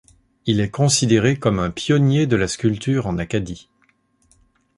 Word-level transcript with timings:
Il 0.47 0.61
est 0.61 0.71
considéré 0.71 1.37
comme 1.37 1.59
un 1.59 1.69
pionnier 1.69 2.25
de 2.25 2.35
la 2.35 2.47
sculpture 2.47 3.05
en 3.05 3.19
Acadie. 3.19 3.69